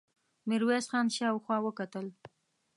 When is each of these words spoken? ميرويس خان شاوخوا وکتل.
ميرويس 0.47 0.85
خان 0.91 1.07
شاوخوا 1.17 1.57
وکتل. 1.63 2.07